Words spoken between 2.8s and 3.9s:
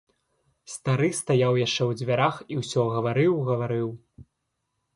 гаварыў, гаварыў.